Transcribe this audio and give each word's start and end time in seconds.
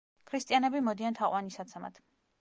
ქრისტიანები 0.29 0.81
მოდიან 0.87 1.19
თაყვანის 1.21 1.61
საცემად. 1.61 2.05